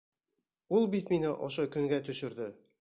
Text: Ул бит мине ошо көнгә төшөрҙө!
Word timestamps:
Ул 0.77 0.87
бит 0.95 1.13
мине 1.15 1.35
ошо 1.51 1.69
көнгә 1.77 2.03
төшөрҙө! 2.11 2.53